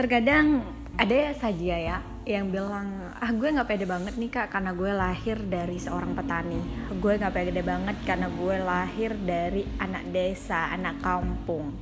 [0.00, 0.64] terkadang
[0.96, 5.36] ada saja ya yang bilang ah gue nggak pede banget nih kak karena gue lahir
[5.44, 6.56] dari seorang petani.
[6.96, 11.76] Gue nggak pede banget karena gue lahir dari anak desa anak kampung.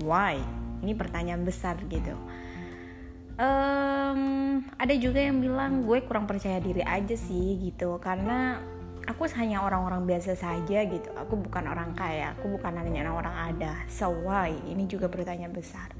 [0.00, 0.40] Why?
[0.80, 2.16] Ini pertanyaan besar gitu.
[3.36, 8.00] Um, ada juga yang bilang gue kurang percaya diri aja sih gitu.
[8.00, 8.56] Karena
[9.04, 11.12] aku hanya orang-orang biasa saja gitu.
[11.12, 13.84] Aku bukan orang kaya aku bukan hanya orang ada.
[13.84, 14.56] So why?
[14.64, 15.92] Ini juga pertanyaan besar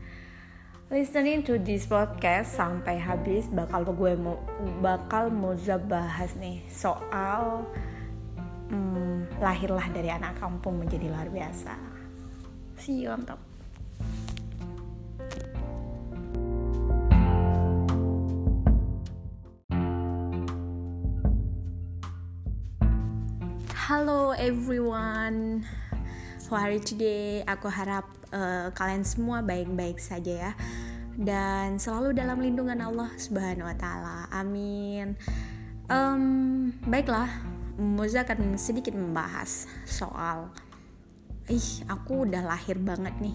[0.90, 4.42] listening to this podcast sampai habis bakal gue mau
[4.82, 7.62] bakal Moza bahas nih soal
[8.74, 11.78] hmm, lahirlah dari anak kampung menjadi luar biasa.
[12.74, 13.38] See you on top.
[23.78, 25.62] Halo everyone,
[26.50, 27.46] you today?
[27.46, 30.52] Aku harap uh, kalian semua baik-baik saja ya
[31.18, 34.28] dan selalu dalam lindungan Allah Subhanahu wa taala.
[34.30, 35.16] Amin.
[35.90, 37.26] Um, baiklah,
[37.80, 40.52] Moza akan sedikit membahas soal
[41.50, 43.34] ih, aku udah lahir banget nih.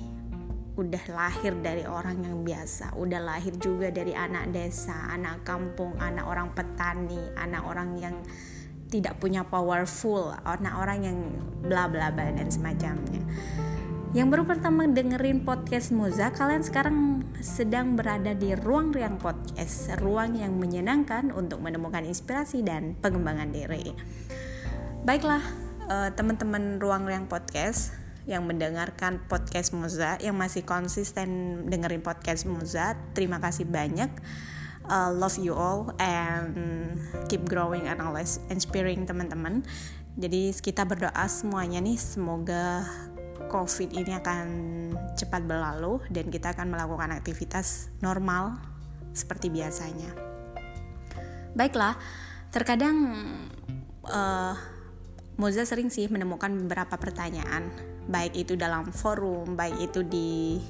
[0.76, 6.28] Udah lahir dari orang yang biasa, udah lahir juga dari anak desa, anak kampung, anak
[6.28, 8.16] orang petani, anak orang yang
[8.92, 11.18] tidak punya powerful, anak orang yang
[11.64, 13.24] bla bla bla dan semacamnya.
[14.16, 20.40] Yang baru pertama dengerin podcast Moza, kalian sekarang sedang berada di ruang riang podcast, ruang
[20.40, 23.92] yang menyenangkan untuk menemukan inspirasi dan pengembangan diri.
[25.04, 25.44] Baiklah,
[25.92, 27.92] uh, teman-teman ruang riang podcast
[28.24, 34.16] yang mendengarkan podcast Moza, yang masih konsisten dengerin podcast Moza, terima kasih banyak.
[34.88, 36.56] Uh, love you all and
[37.28, 39.68] keep growing and always inspiring teman-teman.
[40.16, 42.88] Jadi kita berdoa semuanya nih semoga
[43.50, 44.48] COVID ini akan
[45.16, 48.60] cepat berlalu dan kita akan melakukan aktivitas normal
[49.16, 50.12] seperti biasanya.
[51.56, 51.96] Baiklah,
[52.52, 52.98] terkadang
[54.12, 54.56] uh,
[55.36, 57.68] Moza sering sih menemukan beberapa pertanyaan,
[58.08, 60.64] baik itu dalam forum, baik itu di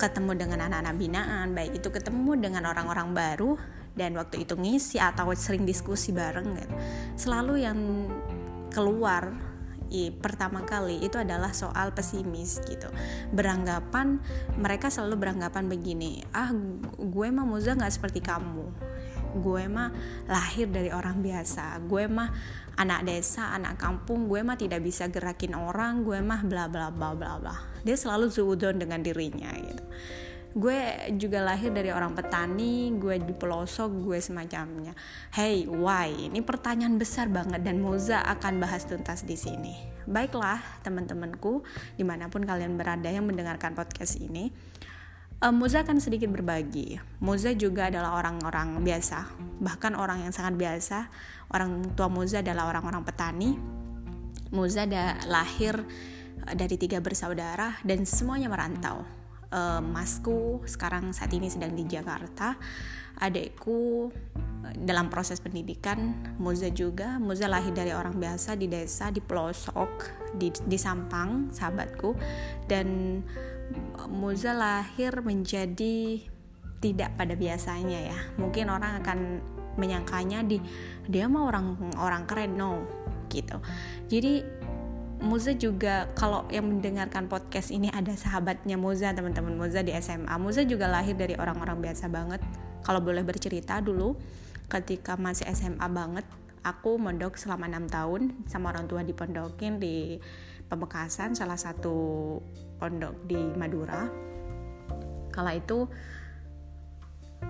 [0.00, 3.56] ketemu dengan anak-anak binaan, baik itu ketemu dengan orang-orang baru
[3.96, 6.74] dan waktu itu ngisi atau sering diskusi bareng gitu.
[7.16, 7.78] Selalu yang
[8.72, 9.32] keluar
[9.90, 12.88] i, pertama kali itu adalah soal pesimis gitu.
[13.32, 14.20] Beranggapan
[14.58, 16.50] mereka selalu beranggapan begini ah
[16.96, 18.66] gue mah Muza nggak seperti kamu.
[19.36, 19.92] Gue mah
[20.30, 21.84] lahir dari orang biasa.
[21.84, 22.32] Gue mah
[22.80, 24.26] anak desa anak kampung.
[24.32, 26.02] Gue mah tidak bisa gerakin orang.
[26.02, 27.56] Gue mah bla bla bla bla bla.
[27.84, 29.84] Dia selalu zuudon dengan dirinya gitu
[30.56, 30.80] gue
[31.20, 34.96] juga lahir dari orang petani gue di pelosok gue semacamnya.
[35.36, 36.32] Hey why?
[36.32, 39.76] Ini pertanyaan besar banget dan Moza akan bahas tuntas di sini.
[40.08, 41.60] Baiklah teman-temanku
[42.00, 44.48] di mana pun kalian berada yang mendengarkan podcast ini
[45.44, 46.96] um, Moza akan sedikit berbagi.
[47.20, 49.28] Moza juga adalah orang-orang biasa
[49.60, 51.12] bahkan orang yang sangat biasa.
[51.52, 53.60] Orang tua Moza adalah orang-orang petani.
[54.56, 54.88] Moza
[55.28, 55.84] lahir
[56.56, 59.25] dari tiga bersaudara dan semuanya merantau
[59.80, 62.58] masku sekarang saat ini sedang di Jakarta.
[63.16, 67.16] Adekku eh, dalam proses pendidikan Moza juga.
[67.16, 69.92] Moza lahir dari orang biasa di desa di pelosok
[70.36, 72.12] di, di Sampang sahabatku.
[72.68, 73.20] Dan
[74.12, 76.20] Moza lahir menjadi
[76.84, 78.18] tidak pada biasanya ya.
[78.36, 79.18] Mungkin orang akan
[79.76, 80.60] menyangkanya di
[81.08, 82.52] dia mah orang orang keren.
[82.56, 82.84] No
[83.26, 83.58] gitu.
[84.06, 84.55] Jadi
[85.16, 90.60] Moza juga kalau yang mendengarkan podcast ini ada sahabatnya Moza teman-teman Moza di SMA Moza
[90.68, 92.44] juga lahir dari orang-orang biasa banget.
[92.84, 94.14] Kalau boleh bercerita dulu
[94.68, 96.26] ketika masih SMA banget
[96.66, 100.18] aku mondok selama enam tahun sama orang tua dipondokin di
[100.66, 101.94] Pemekasan salah satu
[102.82, 104.10] pondok di Madura.
[105.30, 105.86] Kala itu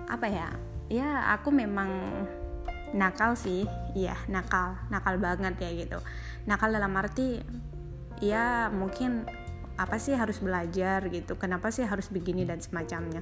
[0.05, 0.53] apa ya
[0.85, 1.89] ya aku memang
[2.95, 3.65] nakal sih.
[3.97, 4.77] Iya nakal.
[4.87, 5.99] Nakal banget ya gitu.
[6.47, 7.41] Nakal dalam arti
[8.23, 9.27] ya mungkin
[9.77, 11.37] apa sih harus belajar gitu?
[11.37, 13.21] Kenapa sih harus begini dan semacamnya?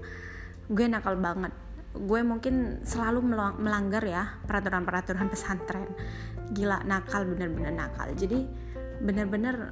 [0.69, 1.51] Gue nakal banget.
[1.95, 3.24] Gue mungkin selalu
[3.60, 5.88] melanggar ya peraturan-peraturan pesantren.
[6.51, 8.12] Gila nakal bener-bener nakal.
[8.16, 8.44] Jadi
[9.00, 9.72] bener-bener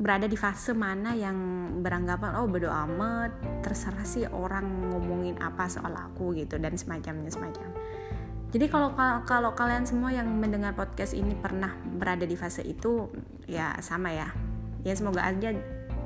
[0.00, 1.36] berada di fase mana yang
[1.84, 7.68] beranggapan oh bodo amat terserah sih orang ngomongin apa soal aku gitu dan semacamnya semacam
[8.50, 13.06] jadi kalau kalau kalian semua yang mendengar podcast ini pernah berada di fase itu,
[13.46, 14.26] ya sama ya.
[14.82, 15.54] Ya semoga aja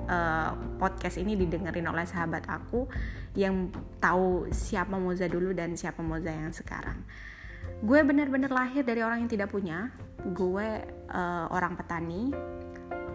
[0.08, 2.84] uh, podcast ini didengerin oleh sahabat aku
[3.32, 7.00] yang tahu siapa Moza dulu dan siapa Moza yang sekarang.
[7.80, 9.88] Gue bener-bener lahir dari orang yang tidak punya.
[10.20, 12.28] Gue uh, orang petani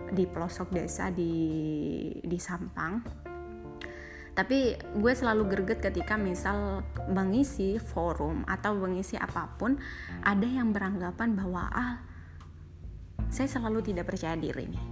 [0.10, 1.30] di pelosok desa di
[2.25, 3.29] di Sampang
[4.39, 6.80] tapi gue selalu greget ketika misal
[7.12, 9.75] mengisi forum atau mengisi apa pun
[10.24, 12.00] ada yang beranggapan bahwa ah
[13.27, 14.86] saya selalu tidak percaya diri nih.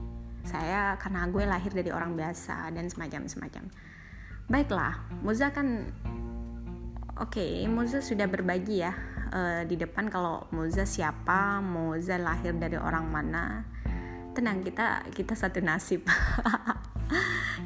[0.43, 3.71] Saya karena gue lahir dari orang biasa dan semacam semacam.
[4.51, 5.95] Baiklah Moza kan
[7.15, 8.91] oke okay, sudah berbagi ya
[9.31, 13.63] uh, di depan kalau Moza siapa Moza lahir dari orang mana.
[14.35, 16.03] Tenang kita kita satu nasib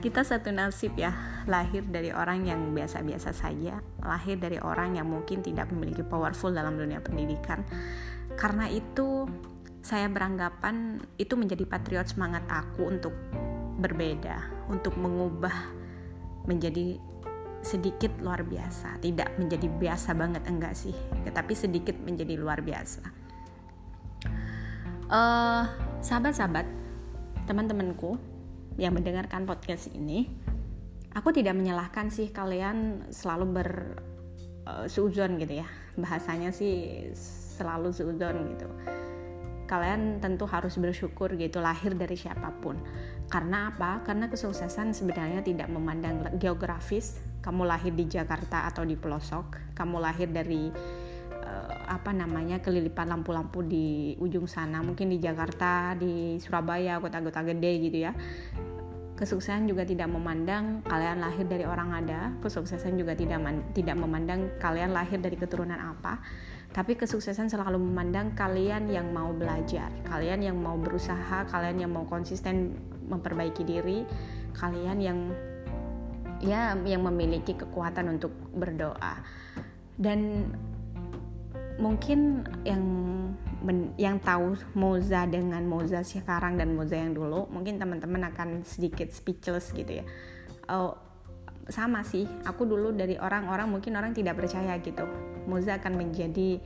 [0.04, 1.14] kita satu nasib ya
[1.46, 6.78] lahir dari orang yang biasa-biasa saja lahir dari orang yang mungkin tidak memiliki powerful dalam
[6.78, 7.66] dunia pendidikan.
[8.38, 9.30] Karena itu
[9.82, 13.14] saya beranggapan itu menjadi patriot semangat aku untuk
[13.82, 15.74] berbeda untuk mengubah
[16.46, 17.02] menjadi
[17.62, 19.02] sedikit luar biasa.
[19.02, 20.94] Tidak menjadi biasa banget enggak sih
[21.26, 23.04] tetapi sedikit menjadi luar biasa.
[25.12, 25.68] Uh,
[26.00, 26.64] sahabat-sahabat
[27.44, 28.16] teman-temanku
[28.80, 30.28] yang mendengarkan podcast ini,
[31.12, 33.70] aku tidak menyalahkan sih kalian selalu ber
[34.68, 34.88] uh,
[35.40, 35.68] gitu ya.
[36.00, 37.08] Bahasanya sih
[37.60, 38.68] selalu suuzon gitu.
[39.68, 42.76] Kalian tentu harus bersyukur gitu lahir dari siapa pun.
[43.32, 44.04] Karena apa?
[44.04, 47.24] Karena kesuksesan sebenarnya tidak memandang geografis.
[47.40, 50.70] Kamu lahir di Jakarta atau di pelosok, kamu lahir dari
[51.92, 57.98] apa namanya kelilipan lampu-lampu di ujung sana mungkin di Jakarta di Surabaya kota-kota gede gitu
[58.08, 58.16] ya
[59.22, 63.38] Kesuksesan juga tidak memandang kalian lahir dari orang ada, kesuksesan juga tidak
[63.78, 66.18] tidak memandang kalian lahir dari keturunan apa,
[66.74, 72.02] tapi kesuksesan selalu memandang kalian yang mau belajar, kalian yang mau berusaha, kalian yang mau
[72.10, 72.74] konsisten
[73.14, 74.10] memperbaiki diri,
[74.58, 75.20] kalian yang
[76.42, 79.22] ya yang memiliki kekuatan untuk berdoa.
[80.02, 80.50] Dan
[81.82, 82.84] mungkin yang
[83.98, 89.74] yang tahu Moza dengan Moza sekarang dan Moza yang dulu mungkin teman-teman akan sedikit speechless
[89.74, 90.06] gitu ya.
[90.70, 90.98] Oh,
[91.70, 92.26] sama sih.
[92.46, 95.06] Aku dulu dari orang-orang mungkin orang tidak percaya gitu.
[95.50, 96.62] Moza akan menjadi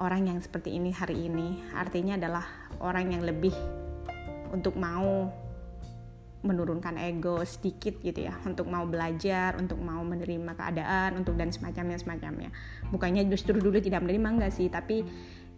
[0.00, 1.64] orang yang seperti ini hari ini.
[1.72, 2.44] Artinya adalah
[2.80, 3.52] orang yang lebih
[4.52, 5.28] untuk mau
[6.38, 11.98] menurunkan ego sedikit gitu ya untuk mau belajar untuk mau menerima keadaan untuk dan semacamnya
[11.98, 12.54] semacamnya.
[12.94, 15.02] Bukannya justru dulu tidak menerima enggak sih tapi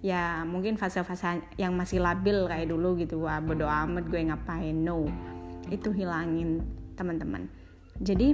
[0.00, 5.05] ya mungkin fase-fase yang masih labil kayak dulu gitu wah bodo amat gue ngapain no.
[5.69, 6.65] Itu hilangin
[6.97, 7.53] teman-teman.
[8.00, 8.32] Jadi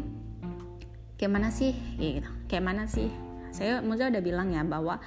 [1.18, 1.74] kayak mana sih?
[1.98, 2.30] Ya gitu.
[2.46, 3.10] Kayak mana sih?
[3.50, 5.02] Saya Muza udah bilang ya bahwa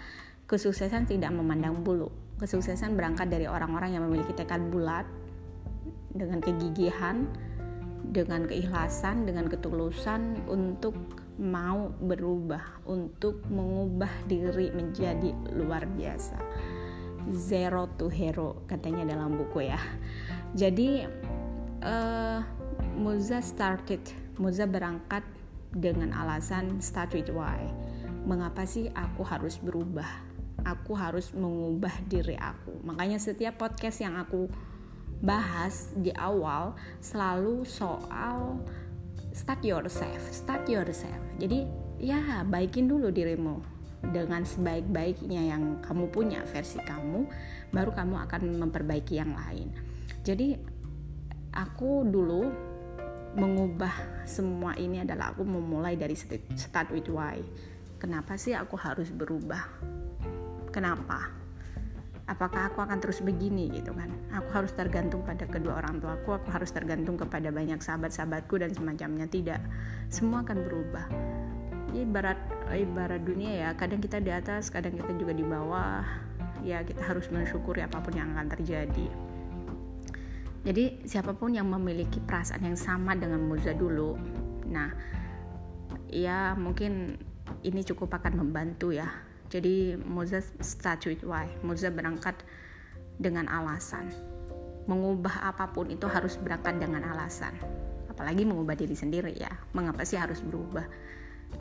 [0.51, 2.11] kesuksesan tidak memandang bulu.
[2.35, 5.07] Kesuksesan berangkat dari orang-orang yang memiliki tekad bulat
[6.19, 7.23] dengan kegigihan
[8.09, 10.97] dengan keikhlasan dengan ketulusan untuk
[11.39, 16.35] mau berubah untuk mengubah diri menjadi luar biasa.
[17.31, 19.79] Zero to hero katanya dalam buku ya.
[20.57, 21.05] Jadi
[21.85, 22.41] uh,
[22.99, 24.01] Muza started
[24.41, 25.23] Muza berangkat
[25.71, 27.61] dengan alasan start with why.
[28.25, 30.07] Mengapa sih aku harus berubah?
[30.67, 32.83] Aku harus mengubah diri aku.
[32.83, 34.51] Makanya setiap podcast yang aku
[35.19, 38.59] bahas di awal selalu soal
[39.35, 41.19] start yourself start yourself.
[41.39, 41.67] Jadi
[41.99, 43.59] ya baikin dulu dirimu
[43.99, 47.27] dengan sebaik-baiknya yang kamu punya versi kamu
[47.75, 49.75] baru kamu akan memperbaiki yang lain.
[50.23, 50.55] Jadi
[51.51, 52.47] aku dulu
[53.35, 56.15] mengubah semua ini adalah aku memulai dari
[56.55, 57.37] start with why.
[57.99, 59.67] Kenapa sih aku harus berubah?
[60.71, 61.38] Kenapa
[62.29, 64.13] apakah aku akan terus begini gitu kan?
[64.37, 69.25] Aku harus tergantung pada kedua orang tuaku aku harus tergantung kepada banyak sahabat-sahabatku dan semacamnya.
[69.25, 69.59] Tidak
[70.13, 71.05] semua akan berubah.
[71.89, 72.37] Ibarat
[72.69, 76.05] ibarat dunia ya kadang kita di atas kadang kita juga di bawah.
[76.61, 79.07] Ya kita harus mensyukuri apa pun yang akan terjadi.
[80.59, 84.93] Jadi siapa pun yang memiliki perasaan yang sama dengan Muza dulu nah
[86.09, 87.17] ya mungkin
[87.65, 89.09] ini cukup akan membantu ya
[89.49, 91.49] jadi Moza start with why.
[91.65, 92.37] Moza berangkat
[93.17, 94.13] dengan alasan.
[94.85, 97.57] Mengubah apa pun itu harus berangkat dengan alasan.
[98.09, 99.49] Apalagi mengubah diri sendiri ya.
[99.73, 100.85] Mengapa sih harus berubah?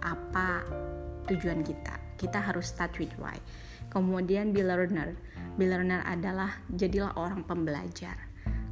[0.05, 0.69] Apa
[1.33, 1.97] tujuan kita?
[2.21, 3.37] Kita harus start with why.
[3.89, 5.17] Kemudian be learner.
[5.57, 8.21] Be learner adalah jadilah orang pembelajar.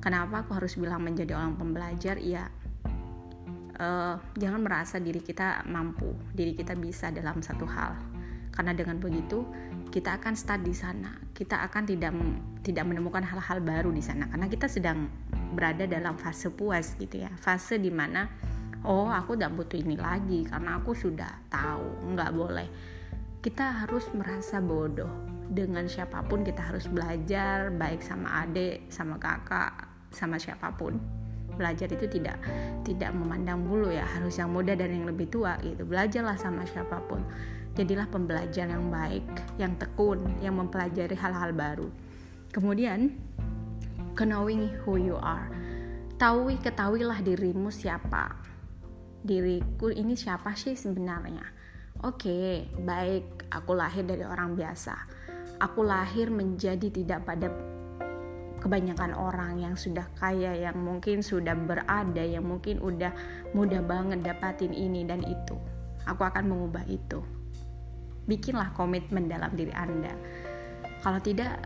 [0.04, 2.20] Kenapa aku harus bilang menjadi orang pembelajar?
[2.20, 2.52] Ya,
[3.80, 8.15] uh, jangan merasa diri kita mampu, diri kita bisa dalam satu hal
[8.56, 9.44] karena dengan begitu
[9.92, 11.12] kita akan start di sana.
[11.36, 12.12] Kita akan tidak
[12.64, 14.32] tidak menemukan hal-hal baru di sana.
[14.32, 15.12] Karena kita sedang
[15.52, 17.30] berada dalam fase puas gitu ya.
[17.36, 18.24] Fase di mana
[18.88, 22.16] oh aku tidak butuh ini lagi karena aku sudah tahu.
[22.16, 22.68] Nggak boleh.
[23.44, 25.36] Kita harus merasa bodoh.
[25.46, 30.96] Dengan siapa pun kita harus belajar baik sama adik sama kakak sama siapa pun.
[31.56, 32.40] Belajar itu tidak
[32.88, 34.04] tidak memandang bulu ya.
[34.04, 35.84] Harus yang muda dan yang lebih tua gitu.
[35.84, 37.20] Belajarlah sama siapa pun
[37.76, 39.28] jadilah pembelajar yang baik
[39.60, 41.88] yang tekun yang mempelajari hal-hal baru.
[42.48, 43.12] Kemudian
[44.16, 45.52] knowing who you are.
[46.16, 48.32] Tahu ketahuilah dirimu siapa.
[49.20, 51.44] Diriku ini siapa sih sebenarnya?
[52.00, 53.52] Oke baik.
[53.52, 54.96] Aku lahir dari orang biasa.
[55.60, 57.52] Aku lahir menjadi tidak pada
[58.64, 63.12] kebanyakan orang yang sudah kaya yang mungkin sudah berada yang mungkin udah
[63.52, 65.60] mudah banget dapatin ini dan itu.
[66.08, 67.35] Aku akan mengubah itu
[68.26, 70.12] bikinlah komitmen dalam diri anda.
[71.00, 71.62] Kalau tidak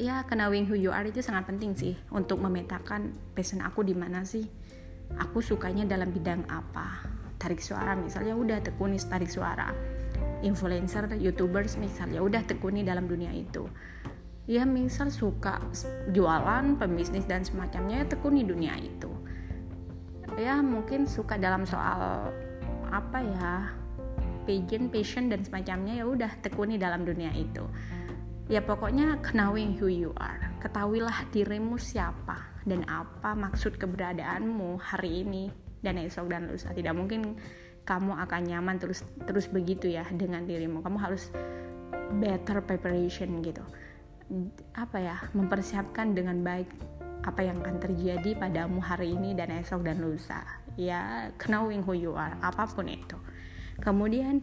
[0.00, 4.24] ya knowing who you are itu sangat penting sih untuk memetakan passion aku di mana
[4.24, 4.48] sih.
[5.20, 7.04] Aku sukanya dalam bidang apa?
[7.38, 9.72] Tarik suara misalnya udah tekuni tarik suara.
[10.44, 13.66] Influencer youtubers misalnya udah tekuni dalam dunia itu.
[14.48, 15.60] Ya misal suka
[16.08, 19.12] jualan pembisnis dan semacamnya ya tekuni dunia itu.
[20.40, 22.32] Ya mungkin suka dalam soal
[22.88, 23.52] apa ya
[24.48, 27.68] passion passion dan semacamnya ya udah tekuni dalam dunia itu.
[28.48, 30.40] Ya pokoknya knowing who you are.
[30.64, 35.52] Ketahuilah dirimu siapa dan apa maksud keberadaanmu hari ini
[35.84, 36.72] dan esok dan lusa.
[36.72, 37.36] Tidak mungkin
[37.84, 40.80] kamu akan nyaman terus terus begitu ya dengan dirimu.
[40.80, 41.28] Kamu harus
[42.16, 43.60] better preparation gitu.
[44.72, 46.72] Apa ya mempersiapkan dengan baik
[47.28, 50.40] apa yang akan terjadi padamu hari ini dan esok dan lusa.
[50.80, 53.20] Ya knowing who you are apa pun itu
[53.82, 54.42] kemudian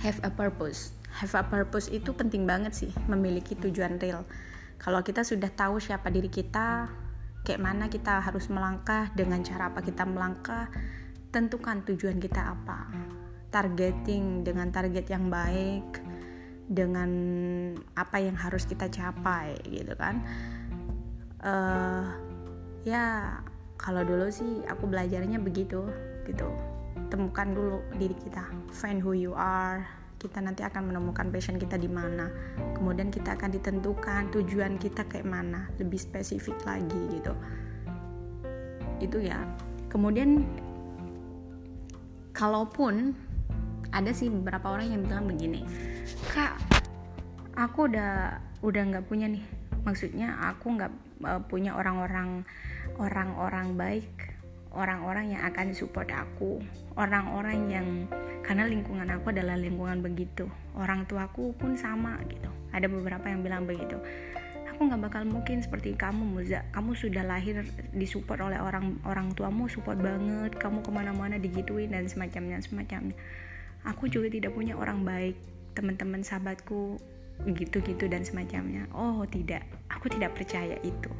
[0.00, 0.92] have a purpose.
[1.18, 4.22] Have a purpose itu penting banget sih memiliki tujuan real.
[4.78, 6.86] Kalau kita sudah tahu siapa diri kita
[7.42, 10.70] kayak mana kita harus melangkah dengan cara apa kita melangkah
[11.34, 12.86] tentukan tujuan kita apa.
[13.48, 16.04] Targeting dengan target yang baik
[16.68, 17.10] dengan
[17.96, 20.20] apa yang harus kita capai gitu kan.
[21.40, 22.04] Uh,
[22.84, 23.38] ya
[23.78, 25.86] kalau dulu sih aku belajarnya begitu
[26.26, 26.50] gitu
[27.06, 28.44] temukan dulu diri kita.
[28.74, 29.86] Find who you are.
[30.18, 32.26] Kita nanti akan menemukan passion kita di mana.
[32.74, 35.70] Kemudian kita akan ditentukan tujuan kita kayak mana.
[35.78, 37.32] Lebih spesifik lagi gitu.
[38.98, 39.38] Itu ya.
[39.88, 40.42] Kemudian
[42.34, 43.14] kalaupun
[43.90, 45.66] ada sih beberapa orang yang bilang begini
[46.30, 46.54] kak
[47.58, 49.44] aku udah udah nggak punya nih.
[49.82, 50.92] Maksudnya aku nggak
[51.24, 52.46] uh, punya orang-orang
[52.98, 54.10] orang-orang baik
[54.72, 56.60] orang-orang yang akan support aku.
[56.98, 57.88] Orang-orang yang
[58.44, 60.48] karena lingkungan aku adalah lingkungan begitu.
[60.76, 62.48] Orang tuaku pun sama gitu.
[62.72, 63.96] Ada beberapa yang bilang begitu.
[64.72, 66.62] Aku nggak bakal mungkin seperti kamu Muza.
[66.70, 70.54] Kamu sudah lahir disupport oleh orang orang tuamu support banget.
[70.56, 73.16] Kamu ke mana-mana digituin dan semacamnya semacamnya.
[73.86, 75.34] Aku juga tidak punya orang baik
[75.74, 76.98] teman-teman sahabatku
[77.46, 78.86] gitu-gitu dan semacamnya.
[78.94, 79.62] Oh tidak.
[79.90, 81.10] Aku tidak percaya itu.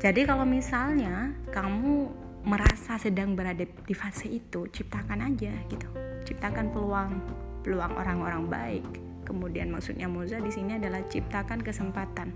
[0.00, 2.08] Jadi kalau misalnya kamu
[2.46, 5.88] merasa sedang berada di fase itu ciptakan aja gitu
[6.24, 7.20] ciptakan peluang
[7.60, 8.84] peluang orang-orang baik
[9.28, 12.32] kemudian maksudnya Moza di sini adalah ciptakan kesempatan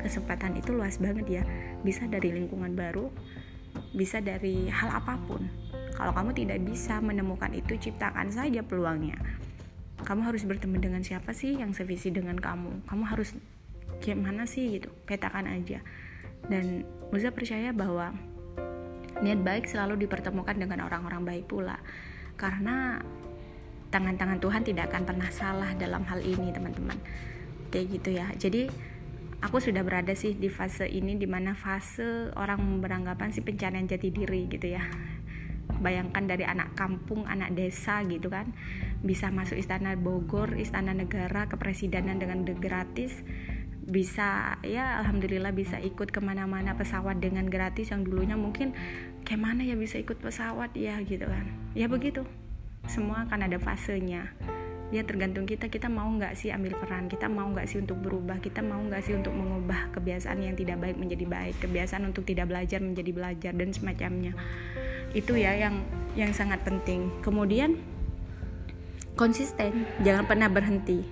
[0.00, 1.42] kesempatan itu luas banget ya
[1.84, 3.12] bisa dari lingkungan baru
[3.92, 5.48] bisa dari hal apa pun
[5.96, 9.20] kalau kamu tidak bisa menemukan itu, ciptakan saja peluangnya.
[10.02, 12.88] Kamu harus bertemu dengan siapa sih yang sevisi dengan kamu?
[12.88, 13.36] Kamu harus
[14.02, 14.90] gimana sih gitu?
[15.06, 15.84] Petakan aja.
[16.48, 16.82] Dan
[17.14, 18.16] Muza percaya bahwa
[19.22, 21.78] niat baik selalu dipertemukan dengan orang-orang baik pula.
[22.34, 22.98] Karena
[23.94, 26.98] tangan-tangan Tuhan tidak akan pernah salah dalam hal ini, teman-teman.
[27.70, 28.26] Kayak gitu ya.
[28.34, 28.68] Jadi
[29.42, 34.14] aku sudah berada sih di fase ini di mana fase orang beranggapan sih pencarian jati
[34.14, 34.86] diri gitu ya
[35.82, 38.54] bayangkan dari anak kampung anak desa gitu kan
[39.02, 43.26] bisa masuk istana Bogor istana negara kepresidenan dengan gratis
[43.82, 48.72] bisa ya alhamdulillah bisa ikut ke mana-mana pesawat dengan gratis yang dulunya mungkin
[49.26, 50.98] kayak mana ya bisa ikut pesawat ya?
[51.02, 51.46] gitu kan.
[51.74, 52.22] Ya begitu.
[52.86, 54.30] Semua kan ada fasenya.
[54.92, 57.08] Ya tergantung kita kita mau nggak sih ambil peran?
[57.08, 58.44] Kita mau nggak sih untuk berubah?
[58.44, 61.54] Kita mau nggak sih untuk mengubah kebiasaan yang tidak baik menjadi baik?
[61.64, 64.36] Kebiasaan untuk tidak belajar menjadi belajar dan semacamnya.
[65.16, 65.80] Itu ya yang
[66.12, 67.08] yang sangat penting.
[67.24, 67.80] Kemudian
[69.16, 69.88] konsisten.
[70.04, 71.04] Jangan pernah berhenti.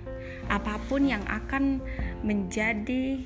[0.45, 1.81] Apa pun yang akan
[2.21, 3.21] menjadi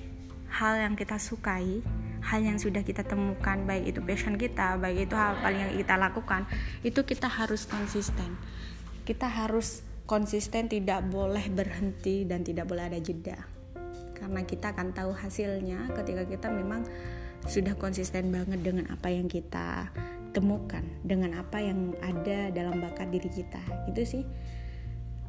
[0.49, 1.83] hal yang kita sukai
[2.25, 5.95] hal yang sudah kita temukan baik itu passion kita baik itu hal paling yang kita
[5.95, 6.41] lakukan
[6.81, 8.33] itu kita harus konsisten.
[9.05, 13.37] Kita harus konsisten tidak boleh berhenti dan tidak boleh ada jeda.
[14.17, 16.81] Karena kita akan tahu hasilnya ketika kita memang
[17.45, 19.93] sudah konsisten banget dengan apa yang kita
[20.33, 23.61] temukan dengan apa yang ada dalam bakat diri kita.
[23.85, 24.23] Itu sih.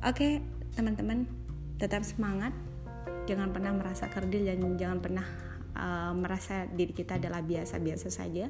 [0.01, 0.41] Oke
[0.73, 1.29] teman-teman
[1.77, 2.57] tetap semangat
[3.27, 5.27] jangan pernah merasa kerdil dan jangan pernah
[5.77, 8.49] uh, merasa diri kita adalah biasa-biasa saja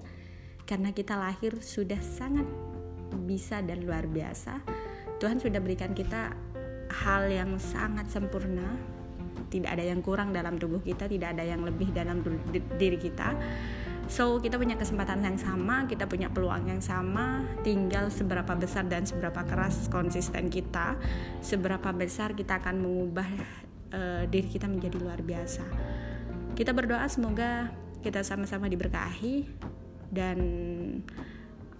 [0.66, 2.46] karena kita lahir sudah sangat
[3.26, 4.60] bisa dan luar biasa.
[5.22, 6.34] Tuhan sudah berikan kita
[6.90, 8.76] hal yang sangat sempurna.
[9.46, 12.20] Tidak ada yang kurang dalam tubuh kita, tidak ada yang lebih dalam
[12.76, 13.30] diri kita.
[14.06, 19.02] So, kita punya kesempatan yang sama, kita punya peluang yang sama, tinggal seberapa besar dan
[19.02, 20.94] seberapa keras konsisten kita,
[21.42, 23.26] seberapa besar kita akan mengubah
[23.92, 25.64] uh, diri kita menjadi luar biasa.
[26.56, 29.44] Kita berdoa semoga kita sama-sama diberkahi
[30.08, 30.38] dan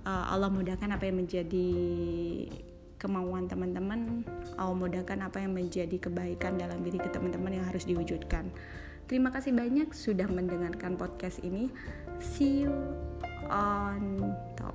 [0.04, 1.70] uh, Allah mudahkan apa yang menjadi
[2.96, 4.24] kemauan teman-teman,
[4.56, 8.48] Allah mudahkan apa yang menjadi kebaikan dalam diri teman-teman yang harus diwujudkan.
[9.06, 11.70] Terima kasih banyak sudah mendengarkan podcast ini.
[12.18, 12.74] See you
[13.46, 14.74] on top.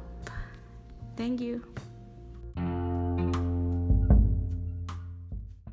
[1.20, 1.91] Thank you.